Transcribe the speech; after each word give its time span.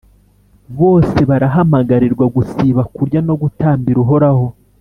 Bose 0.79 1.19
barahamagarirwa 1.29 2.25
gusiba 2.35 2.81
kurya 2.95 3.19
no 3.27 3.33
gutakambiraUhoraho 3.41 4.45